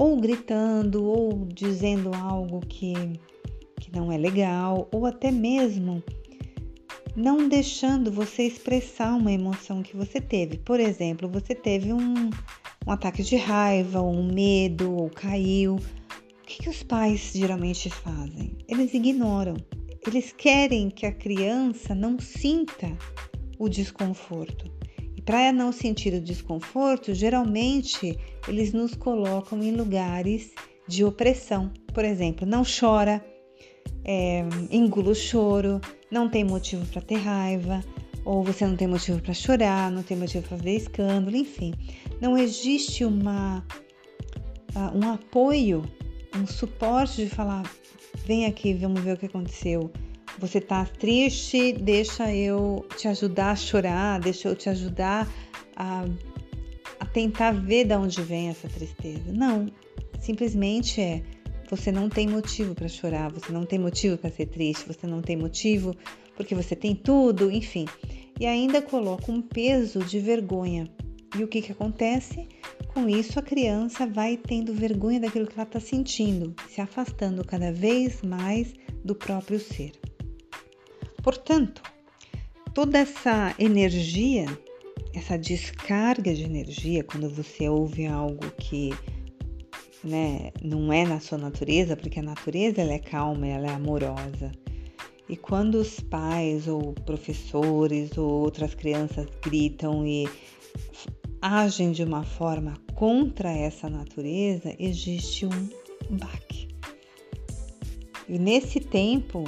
ou 0.00 0.16
gritando, 0.16 1.04
ou 1.04 1.44
dizendo 1.44 2.10
algo 2.14 2.60
que, 2.60 2.94
que 3.78 3.94
não 3.94 4.10
é 4.10 4.16
legal, 4.16 4.88
ou 4.90 5.04
até 5.04 5.30
mesmo 5.30 6.02
não 7.14 7.46
deixando 7.46 8.10
você 8.10 8.44
expressar 8.44 9.14
uma 9.14 9.30
emoção 9.30 9.82
que 9.82 9.94
você 9.94 10.18
teve. 10.18 10.56
Por 10.56 10.80
exemplo, 10.80 11.28
você 11.28 11.54
teve 11.54 11.92
um, 11.92 12.30
um 12.86 12.90
ataque 12.90 13.22
de 13.22 13.36
raiva, 13.36 14.00
ou 14.00 14.10
um 14.10 14.32
medo, 14.32 14.90
ou 14.90 15.10
caiu. 15.10 15.74
O 15.74 16.46
que, 16.46 16.62
que 16.62 16.70
os 16.70 16.82
pais 16.82 17.32
geralmente 17.34 17.90
fazem? 17.90 18.56
Eles 18.66 18.94
ignoram. 18.94 19.54
Eles 20.06 20.32
querem 20.32 20.88
que 20.88 21.04
a 21.04 21.12
criança 21.12 21.94
não 21.94 22.18
sinta 22.18 22.90
o 23.58 23.68
desconforto. 23.68 24.79
Para 25.30 25.52
não 25.52 25.70
sentir 25.70 26.12
o 26.12 26.20
desconforto, 26.20 27.14
geralmente 27.14 28.18
eles 28.48 28.72
nos 28.72 28.96
colocam 28.96 29.62
em 29.62 29.70
lugares 29.70 30.50
de 30.88 31.04
opressão. 31.04 31.70
Por 31.94 32.04
exemplo, 32.04 32.44
não 32.44 32.64
chora, 32.64 33.24
é, 34.04 34.40
engula 34.72 35.10
o 35.10 35.14
choro, 35.14 35.80
não 36.10 36.28
tem 36.28 36.42
motivo 36.42 36.84
para 36.86 37.00
ter 37.00 37.18
raiva, 37.18 37.80
ou 38.24 38.42
você 38.42 38.66
não 38.66 38.74
tem 38.74 38.88
motivo 38.88 39.22
para 39.22 39.32
chorar, 39.32 39.88
não 39.92 40.02
tem 40.02 40.16
motivo 40.16 40.48
para 40.48 40.58
fazer 40.58 40.72
escândalo, 40.72 41.36
enfim. 41.36 41.74
Não 42.20 42.36
existe 42.36 43.04
uma, 43.04 43.64
uh, 44.74 44.98
um 44.98 45.12
apoio, 45.12 45.84
um 46.34 46.44
suporte 46.44 47.22
de 47.22 47.30
falar: 47.30 47.62
vem 48.26 48.46
aqui, 48.46 48.74
vamos 48.74 49.00
ver 49.00 49.14
o 49.14 49.16
que 49.16 49.26
aconteceu. 49.26 49.92
Você 50.40 50.56
está 50.56 50.86
triste, 50.86 51.72
deixa 51.72 52.34
eu 52.34 52.86
te 52.96 53.06
ajudar 53.06 53.50
a 53.50 53.56
chorar, 53.56 54.18
deixa 54.20 54.48
eu 54.48 54.56
te 54.56 54.70
ajudar 54.70 55.28
a, 55.76 56.06
a 56.98 57.04
tentar 57.04 57.52
ver 57.52 57.84
de 57.84 57.94
onde 57.94 58.22
vem 58.22 58.48
essa 58.48 58.66
tristeza. 58.66 59.30
Não, 59.30 59.66
simplesmente 60.18 60.98
é 60.98 61.22
você 61.68 61.92
não 61.92 62.08
tem 62.08 62.26
motivo 62.26 62.74
para 62.74 62.88
chorar, 62.88 63.30
você 63.30 63.52
não 63.52 63.64
tem 63.64 63.78
motivo 63.78 64.16
para 64.16 64.30
ser 64.30 64.46
triste, 64.46 64.88
você 64.88 65.06
não 65.06 65.20
tem 65.20 65.36
motivo 65.36 65.94
porque 66.34 66.54
você 66.54 66.74
tem 66.74 66.94
tudo, 66.94 67.50
enfim. 67.50 67.84
E 68.40 68.46
ainda 68.46 68.80
coloca 68.80 69.30
um 69.30 69.42
peso 69.42 70.00
de 70.00 70.18
vergonha. 70.18 70.88
E 71.38 71.44
o 71.44 71.48
que, 71.48 71.60
que 71.60 71.70
acontece? 71.70 72.48
Com 72.88 73.08
isso, 73.08 73.38
a 73.38 73.42
criança 73.42 74.06
vai 74.06 74.36
tendo 74.36 74.72
vergonha 74.72 75.20
daquilo 75.20 75.46
que 75.46 75.52
ela 75.52 75.62
está 75.62 75.78
sentindo, 75.78 76.54
se 76.68 76.80
afastando 76.80 77.44
cada 77.44 77.70
vez 77.70 78.22
mais 78.22 78.72
do 79.04 79.14
próprio 79.14 79.60
ser. 79.60 79.92
Portanto, 81.22 81.82
toda 82.74 82.98
essa 82.98 83.54
energia, 83.58 84.46
essa 85.14 85.36
descarga 85.38 86.34
de 86.34 86.44
energia, 86.44 87.04
quando 87.04 87.28
você 87.28 87.68
ouve 87.68 88.06
algo 88.06 88.50
que 88.58 88.90
né, 90.02 90.50
não 90.62 90.92
é 90.92 91.04
na 91.04 91.20
sua 91.20 91.38
natureza, 91.38 91.96
porque 91.96 92.20
a 92.20 92.22
natureza 92.22 92.80
ela 92.80 92.92
é 92.92 92.98
calma, 92.98 93.46
ela 93.46 93.66
é 93.66 93.70
amorosa. 93.70 94.50
E 95.28 95.36
quando 95.36 95.76
os 95.76 96.00
pais 96.00 96.66
ou 96.66 96.92
professores 96.92 98.16
ou 98.18 98.28
outras 98.28 98.74
crianças 98.74 99.26
gritam 99.42 100.06
e 100.06 100.28
agem 101.40 101.92
de 101.92 102.02
uma 102.02 102.24
forma 102.24 102.74
contra 102.94 103.50
essa 103.50 103.88
natureza, 103.88 104.74
existe 104.78 105.46
um 105.46 105.68
baque. 106.18 106.68
E 108.28 108.38
nesse 108.38 108.80
tempo, 108.80 109.44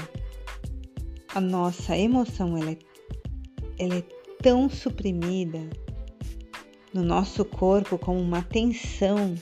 a 1.34 1.40
nossa 1.40 1.96
emoção 1.96 2.56
ela 2.58 2.72
é, 2.72 2.78
ela 3.78 3.96
é 3.96 4.04
tão 4.42 4.68
suprimida 4.68 5.60
no 6.92 7.02
nosso 7.02 7.44
corpo 7.44 7.96
como 7.96 8.20
uma 8.20 8.42
tensão 8.42 9.34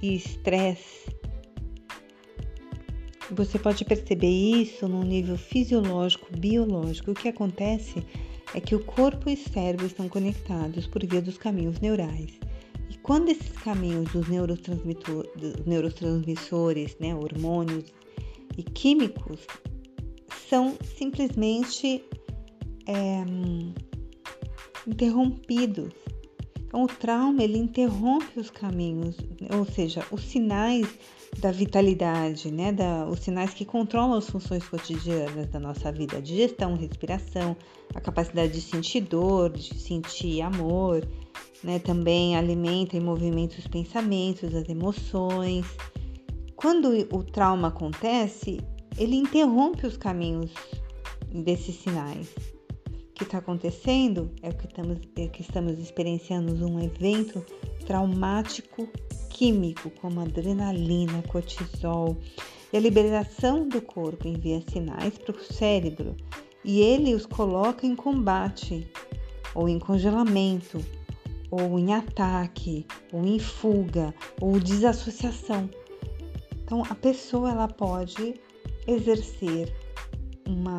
e 0.00 0.14
estresse. 0.14 1.10
Você 3.30 3.58
pode 3.58 3.84
perceber 3.84 4.28
isso 4.28 4.86
no 4.86 5.02
nível 5.02 5.36
fisiológico, 5.36 6.26
biológico. 6.36 7.10
O 7.10 7.14
que 7.14 7.28
acontece 7.28 8.04
é 8.54 8.60
que 8.60 8.74
o 8.74 8.84
corpo 8.84 9.28
e 9.28 9.34
o 9.34 9.36
cérebro 9.36 9.86
estão 9.86 10.08
conectados 10.08 10.86
por 10.86 11.04
via 11.04 11.22
dos 11.22 11.38
caminhos 11.38 11.80
neurais. 11.80 12.30
E 12.90 12.96
quando 12.98 13.30
esses 13.30 13.52
caminhos 13.52 14.12
dos 14.12 14.28
neurotransmissores, 15.66 16.96
né, 17.00 17.14
hormônios 17.14 17.92
e 18.56 18.62
químicos, 18.62 19.40
são 20.52 20.76
simplesmente 20.98 22.04
é, 22.86 23.24
interrompidos 24.86 25.92
então, 26.72 26.84
o 26.84 26.86
trauma 26.86 27.42
ele 27.42 27.58
interrompe 27.58 28.40
os 28.40 28.48
caminhos, 28.48 29.14
ou 29.54 29.66
seja, 29.66 30.02
os 30.10 30.22
sinais 30.22 30.88
da 31.38 31.52
vitalidade, 31.52 32.50
né? 32.50 32.72
Da, 32.72 33.06
os 33.06 33.20
sinais 33.20 33.52
que 33.52 33.66
controlam 33.66 34.16
as 34.16 34.30
funções 34.30 34.66
cotidianas 34.66 35.50
da 35.50 35.60
nossa 35.60 35.92
vida, 35.92 36.16
a 36.16 36.20
digestão, 36.20 36.74
respiração, 36.74 37.54
a 37.94 38.00
capacidade 38.00 38.54
de 38.54 38.62
sentir 38.62 39.02
dor, 39.02 39.50
de 39.50 39.78
sentir 39.78 40.40
amor, 40.40 41.06
né? 41.62 41.78
Também 41.78 42.36
alimenta 42.36 42.96
e 42.96 43.00
movimenta 43.00 43.56
os 43.58 43.66
pensamentos, 43.66 44.54
as 44.54 44.66
emoções. 44.66 45.66
Quando 46.56 46.88
o 47.14 47.22
trauma 47.22 47.68
acontece, 47.68 48.60
ele 48.98 49.16
interrompe 49.16 49.86
os 49.86 49.96
caminhos 49.96 50.52
desses 51.32 51.76
sinais 51.76 52.28
que 53.14 53.24
está 53.24 53.38
acontecendo 53.38 54.30
é 54.42 54.52
que 54.52 54.66
estamos, 54.66 54.98
é 55.16 55.26
que 55.28 55.42
estamos 55.42 55.78
experienciando 55.78 56.66
um 56.66 56.80
evento 56.80 57.44
traumático 57.86 58.88
químico, 59.30 59.90
como 60.00 60.20
adrenalina, 60.20 61.22
cortisol, 61.22 62.16
e 62.72 62.76
a 62.76 62.80
liberação 62.80 63.68
do 63.68 63.82
corpo 63.82 64.26
envia 64.26 64.62
sinais 64.70 65.18
para 65.18 65.36
o 65.36 65.44
cérebro 65.44 66.16
e 66.64 66.80
ele 66.80 67.14
os 67.14 67.26
coloca 67.26 67.86
em 67.86 67.94
combate, 67.94 68.88
ou 69.54 69.68
em 69.68 69.78
congelamento, 69.78 70.84
ou 71.50 71.78
em 71.78 71.92
ataque, 71.92 72.86
ou 73.12 73.24
em 73.26 73.38
fuga, 73.38 74.14
ou 74.40 74.58
desassociação. 74.58 75.68
Então 76.64 76.82
a 76.88 76.94
pessoa 76.94 77.50
ela 77.50 77.68
pode 77.68 78.40
exercer 78.86 79.72
uma 80.46 80.76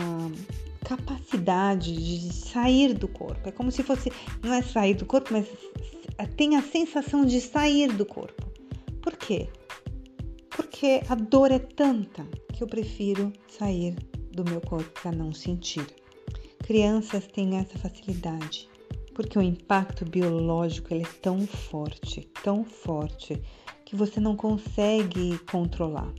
capacidade 0.83 1.93
de 1.95 2.33
sair 2.33 2.93
do 2.93 3.07
corpo. 3.07 3.47
É 3.47 3.51
como 3.51 3.71
se 3.71 3.83
fosse, 3.83 4.11
não 4.43 4.53
é 4.53 4.61
sair 4.61 4.95
do 4.95 5.05
corpo, 5.05 5.29
mas 5.31 5.47
tem 6.35 6.55
a 6.55 6.61
sensação 6.61 7.25
de 7.25 7.39
sair 7.39 7.91
do 7.93 8.05
corpo. 8.05 8.45
Por 9.01 9.15
quê? 9.17 9.49
Porque 10.49 11.01
a 11.09 11.15
dor 11.15 11.51
é 11.51 11.59
tanta 11.59 12.23
que 12.53 12.63
eu 12.63 12.67
prefiro 12.67 13.31
sair 13.47 13.95
do 14.31 14.43
meu 14.43 14.61
corpo 14.61 14.89
para 15.01 15.11
não 15.11 15.33
sentir. 15.33 15.85
Crianças 16.63 17.27
têm 17.27 17.57
essa 17.57 17.77
facilidade, 17.77 18.69
porque 19.13 19.37
o 19.37 19.41
impacto 19.41 20.05
biológico 20.05 20.93
ele 20.93 21.03
é 21.03 21.19
tão 21.21 21.45
forte, 21.45 22.29
tão 22.43 22.63
forte, 22.63 23.41
que 23.85 23.95
você 23.95 24.19
não 24.19 24.35
consegue 24.35 25.37
controlar. 25.51 26.11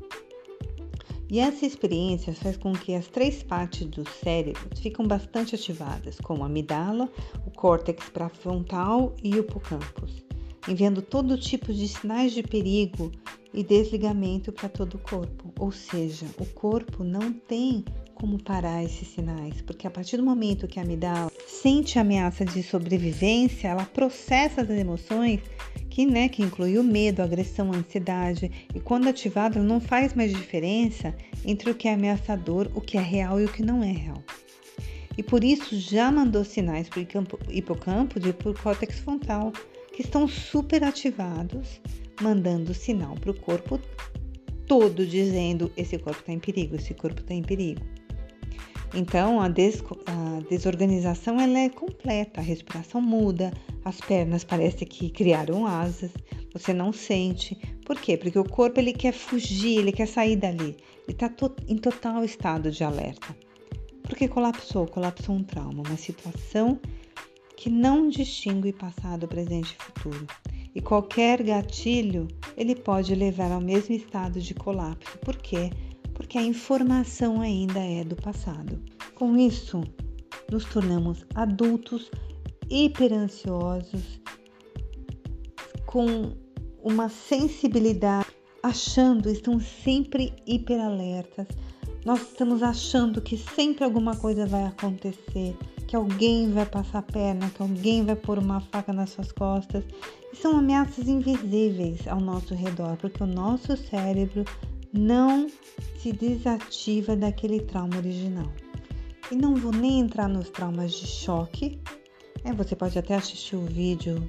E 1.31 1.41
essa 1.41 1.65
experiência 1.65 2.35
faz 2.35 2.57
com 2.57 2.73
que 2.73 2.95
as 2.95 3.07
três 3.07 3.43
partes 3.43 3.87
do 3.87 4.09
cérebro 4.09 4.69
ficam 4.77 5.07
bastante 5.07 5.55
ativadas, 5.55 6.19
como 6.21 6.43
a 6.43 6.47
amidala, 6.47 7.11
o 7.47 7.51
córtex 7.51 8.09
pré-frontal 8.11 9.15
e 9.23 9.35
o 9.35 9.41
hippocampus, 9.41 10.23
enviando 10.69 11.01
todo 11.01 11.39
tipo 11.39 11.73
de 11.73 11.89
sinais 11.89 12.33
de 12.33 12.43
perigo 12.43 13.11
e 13.55 13.63
desligamento 13.63 14.53
para 14.53 14.69
todo 14.69 14.95
o 14.95 14.99
corpo. 14.99 15.53
Ou 15.59 15.73
seja, 15.73 16.27
o 16.39 16.47
corpo 16.47 17.03
não 17.03 17.33
tem 17.33 17.85
como 18.15 18.43
parar 18.43 18.83
esses 18.85 19.09
sinais, 19.09 19.61
porque 19.63 19.87
a 19.87 19.91
partir 19.91 20.17
do 20.17 20.25
momento 20.25 20.69
que 20.69 20.79
a 20.79 20.83
amidala 20.83 21.31
sente 21.47 21.99
a 21.99 22.03
ameaça 22.03 22.45
de 22.45 22.63
sobrevivência, 22.63 23.69
ela 23.69 23.85
processa 23.85 24.63
as 24.63 24.71
emoções 24.71 25.41
que, 25.95 26.05
né, 26.05 26.29
que 26.29 26.43
inclui 26.43 26.77
o 26.77 26.83
medo, 26.83 27.23
a 27.23 27.25
agressão, 27.25 27.71
a 27.73 27.77
ansiedade, 27.77 28.51
e 28.75 28.81
quando 28.81 29.07
ativado 29.07 29.63
não 29.63 29.81
faz 29.81 30.13
mais 30.13 30.33
diferença 30.33 31.15
entre 31.45 31.71
o 31.71 31.75
que 31.77 31.87
é 31.87 31.95
ameaçador, 31.95 32.69
o 32.75 32.81
que 32.81 32.99
é 32.99 33.01
real 33.01 33.41
e 33.41 33.45
o 33.45 33.49
que 33.49 33.63
não 33.63 33.81
é 33.81 33.93
real. 33.93 34.21
E 35.17 35.23
por 35.23 35.45
isso 35.45 35.79
já 35.79 36.11
mandou 36.11 36.45
sinais 36.45 36.89
para 36.89 36.99
o 36.99 37.03
hipocampo 37.49 38.19
e 38.19 38.33
para 38.33 38.51
o 38.51 38.55
córtex 38.55 38.99
frontal, 38.99 39.53
que 39.95 40.03
estão 40.03 40.27
super 40.27 40.83
ativados, 40.83 41.81
mandando 42.21 42.75
sinal 42.75 43.15
para 43.15 43.31
o 43.31 43.41
corpo 43.41 43.79
todo, 44.67 45.07
dizendo: 45.07 45.71
esse 45.77 45.97
corpo 45.97 46.19
está 46.19 46.33
em 46.33 46.41
perigo, 46.41 46.75
esse 46.75 46.93
corpo 46.93 47.21
está 47.21 47.35
em 47.35 47.43
perigo. 47.43 47.83
Então, 48.95 49.41
a, 49.41 49.49
des 49.49 49.83
a, 50.07 50.41
desorganização 50.49 51.41
ela 51.41 51.59
é 51.59 51.69
completa, 51.69 52.41
a 52.41 52.45
respiração 52.45 53.01
muda, 53.01 53.53
as 53.85 54.01
pernas 54.01 54.45
parece 54.45 54.87
que 54.87 55.11
criaram 55.11 55.67
asas, 55.67 56.13
você 56.53 56.73
não 56.73 56.93
sente. 56.93 57.57
Por 57.85 58.01
quê? 58.01 58.17
Porque 58.17 58.39
o 58.39 58.49
corpo 58.49 58.79
ele 58.79 58.93
quer 58.93 59.13
fugir, 59.13 59.79
ele 59.79 59.91
quer 59.91 60.07
sair 60.07 60.37
dali. 60.37 60.77
Ele 61.07 61.09
está 61.09 61.29
to 61.29 61.55
em 61.67 61.77
total 61.77 62.25
estado 62.25 62.71
de 62.71 62.85
alerta. 62.85 63.37
Porque 64.05 64.29
colapsou, 64.29 64.87
colapsou 64.87 65.35
um 65.35 65.43
trauma, 65.43 65.83
uma 65.85 65.97
situação 65.97 66.79
que 67.57 67.69
não 67.69 68.09
distingue 68.09 68.73
passado, 68.73 69.27
presente 69.27 69.77
e 69.79 69.83
futuro. 69.83 70.27
E 70.75 70.81
qualquer 70.81 71.43
gatilho, 71.43 72.29
ele 72.57 72.75
pode 72.75 73.15
levar 73.15 73.51
ao 73.51 73.61
mesmo 73.61 73.95
estado 73.95 74.41
de 74.41 74.55
colapso. 74.55 75.19
Por 75.19 75.37
quê? 75.37 75.71
Porque 76.15 76.39
a 76.39 76.43
informação 76.43 77.41
ainda 77.41 77.81
é 77.81 78.05
do 78.05 78.17
passado. 78.17 78.81
Com 79.15 79.37
isso, 79.37 79.83
nos 80.51 80.65
tornamos 80.65 81.27
adultos 81.35 82.11
hiperansiosos, 82.71 84.21
com 85.87 86.33
uma 86.83 87.09
sensibilidade, 87.09 88.29
achando, 88.63 89.29
estão 89.29 89.61
sempre 89.61 90.33
hiperalertas. 90.47 91.47
Nós 92.05 92.21
estamos 92.23 92.63
achando 92.63 93.21
que 93.21 93.37
sempre 93.37 93.85
alguma 93.85 94.17
coisa 94.17 94.47
vai 94.47 94.65
acontecer, 94.65 95.57
que 95.87 95.97
alguém 95.97 96.51
vai 96.53 96.67
passar 96.67 96.99
a 96.99 97.03
perna, 97.03 97.51
que 97.51 97.63
alguém 97.63 98.05
vai 98.05 98.17
pôr 98.17 98.39
uma 98.39 98.61
faca 98.61 98.93
nas 98.93 99.11
suas 99.11 99.33
costas. 99.33 99.85
E 100.33 100.37
são 100.37 100.59
ameaças 100.59 101.09
invisíveis 101.09 102.07
ao 102.07 102.21
nosso 102.21 102.55
redor, 102.55 102.97
porque 102.97 103.23
o 103.23 103.27
nosso 103.27 103.77
cérebro 103.77 104.45
não 104.97 105.49
se 105.99 106.13
desativa 106.13 107.17
daquele 107.17 107.61
trauma 107.61 107.97
original. 107.97 108.51
E 109.31 109.35
não 109.35 109.55
vou 109.57 109.73
nem 109.73 110.01
entrar 110.01 110.29
nos 110.29 110.49
traumas 110.51 110.93
de 110.93 111.07
choque. 111.07 111.81
É, 112.45 112.53
você 112.53 112.77
pode 112.77 112.99
até 112.99 113.15
assistir 113.15 113.57
o 113.57 113.65
vídeo 113.65 114.29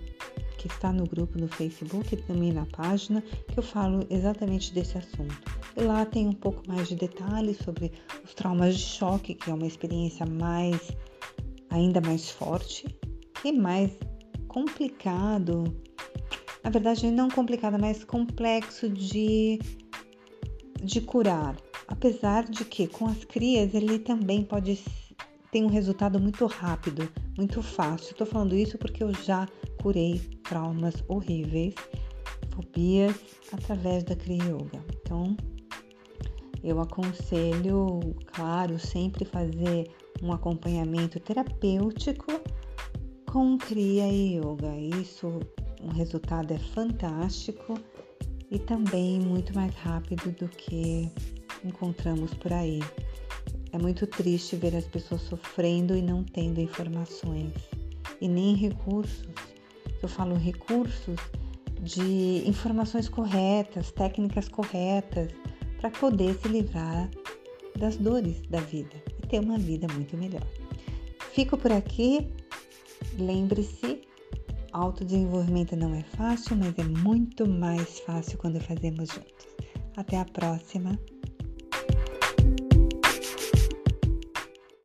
que 0.58 0.68
está 0.68 0.92
no 0.92 1.06
grupo 1.06 1.38
no 1.38 1.48
Facebook 1.48 2.16
e 2.16 2.18
também 2.18 2.52
na 2.52 2.66
página, 2.66 3.22
que 3.22 3.60
eu 3.60 3.64
falo 3.64 4.08
exatamente 4.10 4.74
desse 4.74 4.98
assunto. 4.98 5.38
E 5.78 5.82
lá 5.82 6.06
tem 6.06 6.28
um 6.28 6.34
pouco 6.34 6.64
mais 6.68 6.88
de 6.88 6.96
detalhes 6.96 7.58
sobre 7.58 7.92
os 8.24 8.34
traumas 8.34 8.76
de 8.76 8.82
choque, 8.82 9.36
que 9.36 9.52
é 9.52 9.54
uma 9.54 9.68
experiência 9.68 10.26
mais 10.26 10.92
ainda 11.70 12.02
mais 12.02 12.30
forte 12.30 12.88
e 13.44 13.52
mais 13.52 13.92
complicado. 14.48 15.66
Na 16.64 16.72
verdade, 16.72 17.12
não 17.12 17.30
complicado, 17.30 17.78
mas 17.80 18.04
complexo 18.04 18.90
de, 18.90 19.60
de 20.86 21.02
curar. 21.02 21.56
Apesar 21.88 22.44
de 22.44 22.64
que 22.64 22.88
com 22.88 23.06
as 23.06 23.24
crias 23.26 23.74
ele 23.74 24.00
também 24.00 24.44
pode 24.44 24.80
ter 25.52 25.64
um 25.64 25.68
resultado 25.68 26.20
muito 26.20 26.46
rápido, 26.46 27.10
muito 27.38 27.62
fácil. 27.62 28.12
Estou 28.12 28.28
falando 28.28 28.56
isso 28.56 28.78
porque 28.78 29.04
eu 29.04 29.14
já 29.14 29.48
curei 29.82 30.20
traumas 30.44 30.96
horríveis, 31.08 31.76
fobias 32.54 33.16
através 33.52 34.04
da 34.04 34.16
Kriya 34.16 34.44
Yoga. 34.44 34.84
Então, 35.02 35.36
eu 36.64 36.80
aconselho, 36.80 38.00
claro, 38.34 38.80
sempre 38.80 39.26
fazer 39.26 39.90
um 40.22 40.32
acompanhamento 40.32 41.20
terapêutico 41.20 42.40
com 43.32 43.58
Kriya 43.58 44.08
Yoga. 44.08 44.76
Isso, 45.02 45.40
o 45.82 45.90
resultado 45.94 46.52
é 46.52 46.58
fantástico 46.58 47.76
e 48.52 48.60
também 48.60 49.20
muito 49.20 49.54
mais 49.56 49.74
rápido 49.76 50.32
do 50.32 50.48
que 50.48 51.12
encontramos 51.64 52.34
por 52.36 52.54
aí. 52.54 52.82
É 53.72 53.78
muito 53.78 54.08
triste 54.08 54.56
ver 54.56 54.76
as 54.76 54.86
pessoas 54.86 55.22
sofrendo 55.22 55.96
e 55.96 56.02
não 56.02 56.24
tendo 56.24 56.62
informações 56.62 57.54
e 58.22 58.28
nem 58.28 58.56
recursos 58.56 59.28
eu 60.06 60.10
falo 60.10 60.36
recursos 60.36 61.20
de 61.82 62.48
informações 62.48 63.10
corretas, 63.10 63.92
técnicas 63.92 64.48
corretas, 64.48 65.32
para 65.80 65.90
poder 65.90 66.36
se 66.36 66.48
livrar 66.48 67.10
das 67.76 67.98
dores 67.98 68.40
da 68.48 68.60
vida 68.60 68.96
e 69.24 69.28
ter 69.28 69.40
uma 69.40 69.58
vida 69.58 69.88
muito 69.94 70.16
melhor. 70.16 70.46
Fico 71.34 71.58
por 71.58 71.72
aqui. 71.72 72.28
Lembre-se, 73.18 74.02
autodesenvolvimento 74.76 75.76
não 75.76 75.94
é 75.96 76.04
fácil, 76.04 76.58
mas 76.58 76.78
é 76.78 76.84
muito 76.84 77.48
mais 77.48 78.00
fácil 78.02 78.38
quando 78.38 78.60
fazemos 78.60 79.10
juntos. 79.10 79.48
Até 79.96 80.18
a 80.20 80.26
próxima. 80.26 81.00